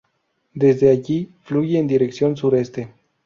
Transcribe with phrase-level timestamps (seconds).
[0.55, 2.87] Desde allí, fluye en dirección sureste.